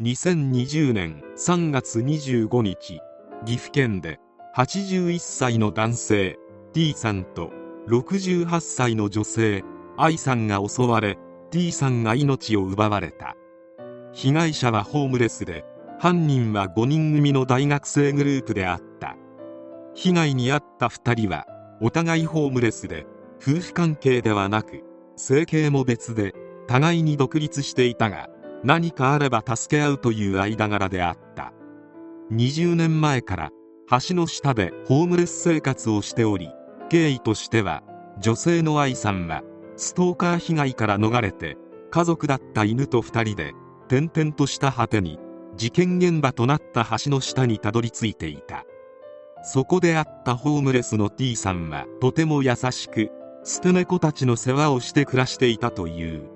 [0.00, 3.00] 2020年3月25日
[3.44, 4.20] 岐阜県で
[4.54, 6.38] 81歳の男性
[6.72, 7.50] T さんと
[7.88, 9.64] 68歳の女性
[9.96, 11.18] I さんが襲われ
[11.50, 13.34] T さんが命を奪われた。
[14.12, 15.64] 被害者はホームレスで
[15.98, 19.16] 犯人は5人組の大学生グループであった。
[19.94, 21.44] 被害に遭った2人は
[21.80, 23.04] お互いホームレスで
[23.42, 24.84] 夫婦関係ではなく
[25.16, 26.34] 生計も別で
[26.68, 28.28] 互いに独立していたが
[28.64, 31.52] 何かあれば助け合うという間柄であった。
[32.32, 33.50] 20年前から
[34.08, 36.50] 橋の下でホームレス生活をしており
[36.90, 37.82] 経緯としては
[38.20, 39.42] 女性の愛さんは
[39.76, 41.56] ストーカー被害から逃れて
[41.90, 43.54] 家族だった犬と2人で
[43.88, 45.18] 転々とした果てに
[45.56, 48.64] 事件現場となった橋の下にたどり着いていた。
[49.42, 53.10] そこであったホームレスの T さんはとても優しく
[53.44, 56.28] 捨て猫たちの世話をして暮らしていたという。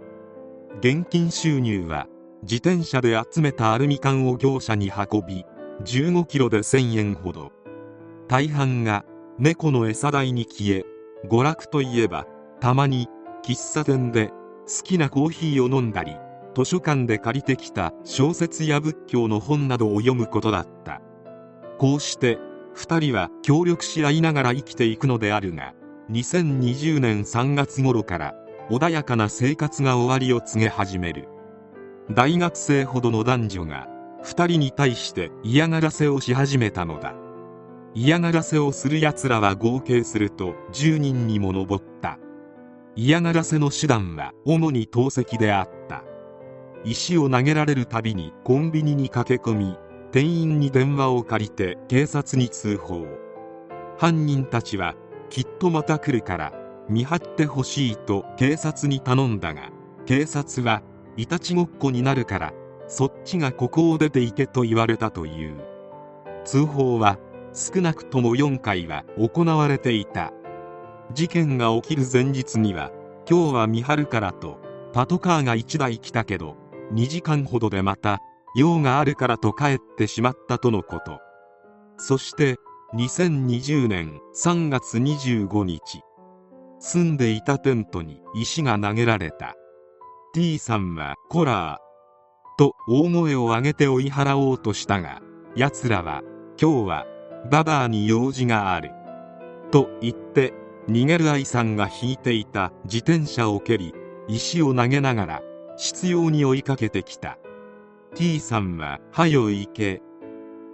[0.81, 2.07] 現金収入は
[2.43, 5.47] 自転車で集めたアルミ缶を業者に運び
[5.85, 7.53] 15キロで1000円ほど。
[8.27, 9.05] 大半が
[9.39, 10.85] 猫の餌代に消え
[11.29, 12.27] 娯楽といえば
[12.61, 13.09] たまに
[13.45, 16.17] 喫茶店で好きなコーヒーを飲んだり
[16.57, 21.01] 図書館で借りてきた小説や仏教の本などを読むことだった。
[21.79, 22.39] こうして
[22.75, 25.75] 2人は協力し合いながら生きていくのであるが
[26.11, 28.35] 2020年3月頃から
[28.69, 31.29] 穏やかな生活が終わりを告げ始める。
[32.11, 33.89] 大学生ほどの男女が
[34.25, 37.15] 2人に対して嫌がらせをし始めたのだ。
[37.95, 42.19] 嫌がらせをする奴らは合計すると10人にも上った。
[42.97, 46.05] 嫌がらせの手段は主に投石であった。
[46.85, 49.77] 石を投げられるたびにコンビニに駆け込み
[50.11, 53.07] 店員に電話を借りて警察に通報。
[53.97, 54.95] 犯人たちは
[55.31, 56.53] きっとまた来るから
[56.89, 59.71] 見張ってほしいと警察に頼んだが
[60.05, 60.83] 警察は
[61.17, 62.53] いたちごっこになるから
[62.89, 65.57] そっちがここを出て行けと言われたという。
[66.45, 67.19] 通報は
[67.55, 70.33] 少なくとも4回は行われていた。
[71.13, 72.91] 事件が起きる前日には
[73.29, 74.59] 今日は見張るからと
[74.93, 76.57] パトカーが1台来たけど
[76.93, 78.21] 2時間ほどでまた
[78.57, 81.21] 用があるからと帰ってしまったとのこと。
[81.99, 82.57] そして
[82.95, 86.03] 2020年3月25日
[86.79, 89.55] 住んでいたテントに石が投げられた。
[90.35, 91.79] T さんは「コラー」
[92.57, 95.21] と大声を上げて追い払おうとしたが
[95.57, 96.23] 奴らは
[96.59, 97.07] 「今日は
[97.51, 98.93] ババアに用事がある」
[99.71, 100.55] と言って
[100.89, 103.95] 逃げる愛さんが引いていた自転車を蹴り
[104.27, 105.43] 石を投げながら
[105.77, 107.39] 執拗に追いかけてきた。
[108.15, 110.01] T さんは「はよ行け」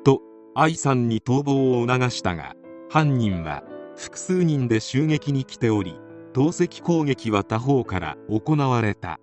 [0.05, 0.23] と
[0.55, 2.55] 愛さんに逃亡を促したが
[2.89, 3.65] 犯人は
[3.97, 5.99] 複数人で襲撃に来ており
[6.33, 9.19] 投石攻撃は他方から行われた。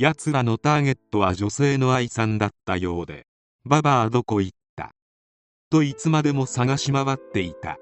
[0.00, 3.26] 奴らのターゲットは女性の愛さんだったようで
[3.68, 4.92] 「ババアどこ行った?」
[5.68, 7.76] といつまでも探し回っていた。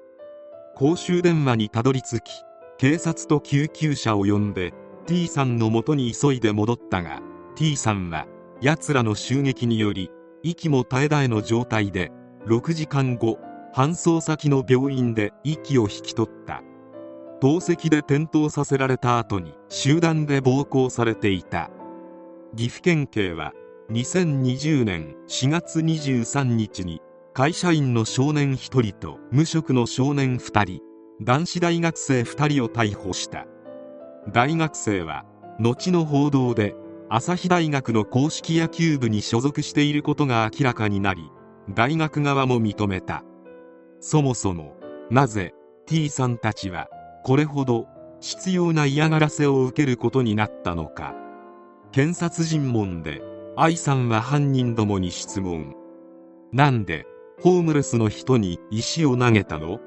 [0.75, 2.31] 公衆電話にたどり着き
[2.77, 4.73] 警察と救急車を呼んで
[5.07, 7.21] T さんのもとに急いで戻ったが
[7.55, 8.27] T さんは
[8.59, 10.11] 奴らの襲撃により
[10.43, 12.11] 息も絶え絶えの状態で
[12.47, 13.39] 6時間後
[13.73, 16.63] 搬送先の病院で息を引き取った。
[17.39, 21.69] 透析で転倒させられた後に集団で暴行されていた。
[22.55, 23.53] 岐阜県警は
[23.91, 26.99] 2020年4月23日に
[27.31, 30.81] 会社員の少年1人と無職の少年2人
[31.21, 33.45] 男子大学生2人を逮捕した。
[34.33, 35.25] 大学生は
[35.59, 36.73] 後の報道で
[37.07, 41.29] 朝日大学の硬式野球部に所属していることが明らかになり
[41.69, 43.23] 大学側も認めた。
[43.99, 44.75] そもそも
[45.11, 45.53] なぜ
[45.85, 46.87] T さんたちは
[47.23, 47.85] これほど
[48.21, 51.28] 執拗な嫌がらせを受けることになったのか。
[51.91, 53.21] 検察尋問で
[53.57, 55.75] 愛さんは犯人どもに質問。
[56.51, 57.07] なんで
[57.41, 59.79] ホームレスの人に石を投げたの？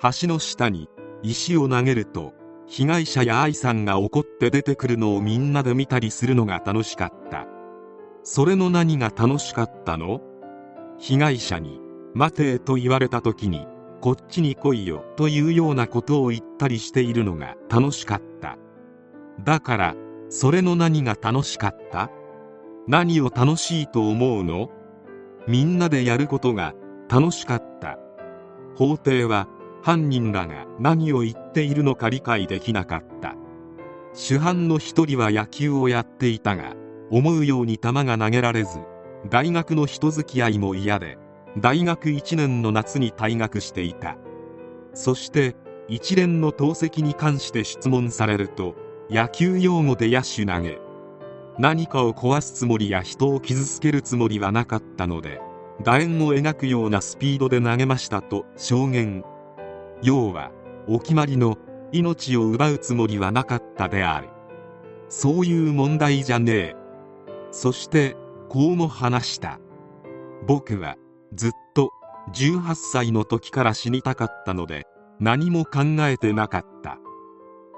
[0.00, 0.88] 橋の下に
[1.22, 2.32] 石を投げると
[2.66, 7.46] 被害者や愛さんが怒って出てくるのをみんなで見たりするのが楽しかった。
[8.24, 10.20] それの何が楽しかったの？
[10.98, 11.80] 被害者に
[12.12, 13.66] 「待て」と言われた時に
[14.02, 18.58] 「こっちに来いよ」というようなことを言ったりしているのが楽しかった。
[19.44, 19.94] だから
[20.32, 22.08] それの何が楽しかった？
[22.86, 24.70] 何を楽しいと思うの？
[25.48, 26.72] みんなでやることが
[27.08, 27.98] 楽しかった。
[28.76, 29.48] 法廷は
[29.82, 33.34] 犯人らが何を言っているのか理解できなかった。
[34.14, 36.76] 主犯の一人は野球をやっていたが
[37.10, 38.78] 思うように球が投げられず
[39.28, 41.18] 大学の人付き合いも嫌で
[41.58, 44.16] 大学1年の夏に退学していた。
[44.94, 45.56] そして
[45.88, 48.76] 一連の投石に関して質問されると
[49.10, 50.78] 野球用語で野手投げ。
[51.58, 55.40] 何かを壊すつもりや人を傷つけるつもりはなかったので
[55.82, 59.24] 楕円を描くようなスピードで投げましたと証言。
[60.00, 60.52] 要は
[60.86, 61.58] お決まりの
[61.90, 64.28] 命を奪うつもりはなかったである。
[65.08, 66.76] そういう問題じゃねえ。
[67.50, 68.16] そして
[68.48, 69.58] こうも話した。
[70.46, 70.94] 僕は
[71.34, 71.90] ずっと
[72.32, 74.86] 18歳の時から死にたかったので
[75.18, 76.98] 何も考えてなかった。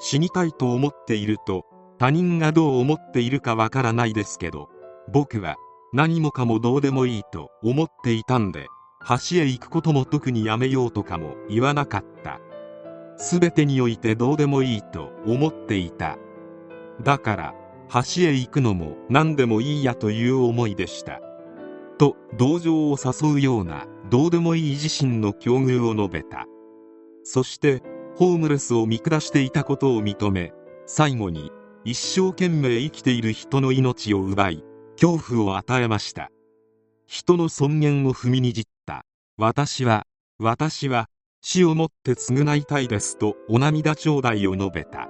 [0.05, 1.65] 死にたいと思っていると
[1.99, 4.69] 他人がどう思っているかわからないですけど
[5.13, 5.57] 僕は
[5.93, 8.67] 何もかもどうでもいいと思っていたんで
[9.09, 12.41] 橋へ行くことも特にやめようとかも言わなかった。
[13.19, 16.19] 全てにおいてどうでもいいと思っていた。
[17.03, 17.55] だから
[17.91, 21.21] 橋へ行くのも何でもいいやという思いでした。
[21.99, 26.47] と同情を誘うようなどうでもいい自身の境遇を述べた。
[27.25, 27.83] そして
[28.17, 30.53] ホームレスを見下していたことを認め
[30.87, 31.51] 最後に
[31.85, 34.65] 一生懸命生きている人の命を奪い
[35.01, 36.31] 恐怖を与えました。
[37.07, 39.05] 人の尊厳を踏みにじった。
[39.37, 40.07] 私は
[40.39, 41.09] 私は
[41.41, 45.09] 死をもって償いたいですとお涙頂戴を述べた。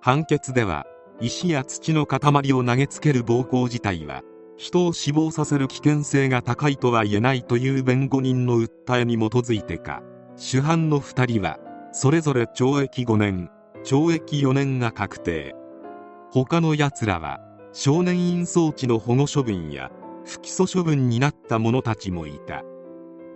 [0.00, 0.86] 判決では
[1.20, 4.22] 石や土の塊を投げつける暴行自体は
[4.56, 10.02] 人を死亡させる危険性が高いとは言えないという弁護人の訴えに基づいてか
[10.36, 11.58] 主犯の2人は
[11.92, 13.50] それぞれ懲役5年
[13.84, 15.54] 懲役4年が確定。
[16.30, 17.40] 他の奴らは
[17.72, 19.90] 少年院装置の保護処分や
[20.24, 22.62] 不起訴処分になった者たちもいた。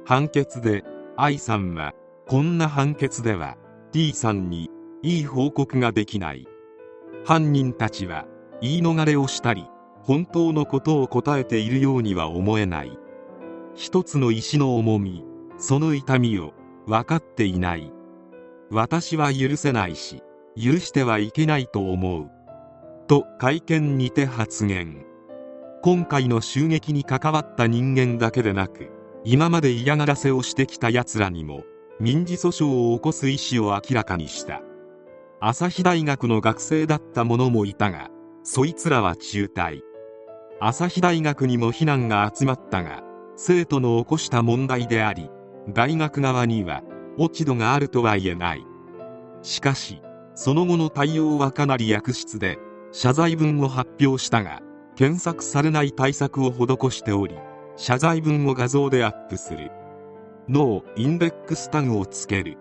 [0.04, 0.84] 判決で
[1.16, 1.94] 愛さんは
[2.26, 3.56] こんな判決では
[3.92, 4.70] T さんに
[5.02, 6.46] いい報告ができない。
[7.24, 8.26] 犯人たちは
[8.60, 9.66] 言い逃れをしたり
[10.02, 12.98] 本当のことを答えているようには思えない。
[13.74, 15.24] 一つの石の重み
[15.56, 16.52] その痛みを
[16.86, 17.92] 分かっていない。
[18.74, 20.22] 私は許せないし
[20.56, 22.30] 許してはいけないと思う。
[23.06, 25.04] と会見にて発言。
[25.82, 28.90] 今回の襲撃に関わった人間だけでなく
[29.24, 31.64] 今まで嫌がらせをしてきた奴らにも
[32.00, 34.62] 民事訴訟を起こす意思を明らかにした。
[35.38, 38.08] 朝日大学の学生だった者もいたが
[38.42, 39.82] そいつらは中退。
[40.60, 43.02] 朝日大学にも非難が集まったが
[43.36, 45.28] 生徒の起こした問題であり
[45.68, 46.82] 大学側には
[47.18, 48.66] 落ち度があるとは言えない。
[49.42, 50.00] しかし
[50.34, 52.58] その後の対応はかなり悪質で
[52.92, 54.60] 謝罪文を発表したが
[54.96, 57.34] 検索されない対策を施しており
[57.76, 59.70] 謝罪文を画像でアップする。
[60.48, 62.58] 脳インデックスタグをつける。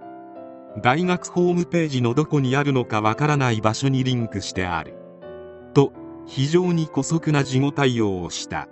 [0.82, 4.96] 大学ホームページのどこにあるのかわからない場所にリンクしてある。
[5.74, 5.92] と
[6.26, 8.68] 非常に姑息な事後対応をした。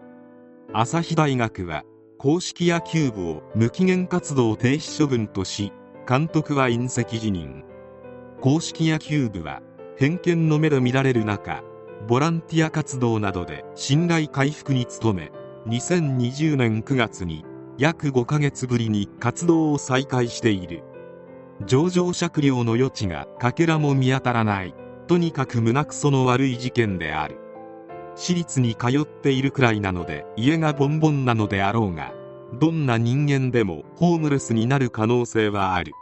[0.72, 1.84] 朝日大学は
[2.22, 5.72] 公式野球部を無期限活動停止処分とし
[6.06, 7.64] 監督は隕石辞任。
[8.42, 9.62] 公式野球部は
[9.96, 11.64] 偏見の目で見られる中
[12.10, 15.32] ボランティア活動などで信頼回復に努め
[15.68, 17.46] 2020年9月に
[17.78, 20.84] 約5ヶ月ぶりに活動を再開している。
[21.66, 24.76] 上場酌量の余地がかけらも見当たらない。
[25.08, 27.39] とにかく胸くその悪い事件である。
[28.20, 32.14] 私立に通っているくらいなので家がボンボンなのであろうが
[32.60, 35.94] どんな人間でもホームレスになる可能性はある。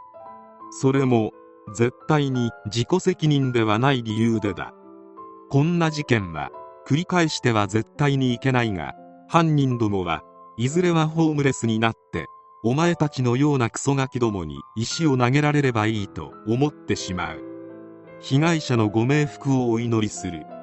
[0.72, 1.30] それも
[1.74, 4.74] 絶対に自己責任ではない理由でだ。
[5.48, 6.50] こんな事件は
[6.86, 8.94] 繰り返しては絶対にいけないが
[9.28, 10.24] 犯人どもは
[10.56, 12.26] いずれはホームレスになって
[12.64, 17.44] お前たちのようなクソガキどもに石を投げられればいいと思ってしまう。
[18.20, 20.57] 被害者のご冥福をお祈りする。